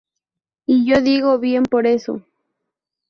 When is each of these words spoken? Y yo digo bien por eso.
Y 0.65 0.83
yo 0.89 0.99
digo 0.99 1.37
bien 1.37 1.61
por 1.61 1.85
eso. 1.85 2.23